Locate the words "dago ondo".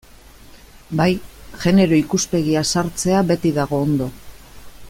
3.63-4.13